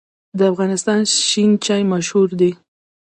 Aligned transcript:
د 0.37 0.39
افغانستان 0.51 0.99
شین 1.27 1.51
چای 1.65 1.81
مشهور 1.93 2.29
دی 2.39 2.51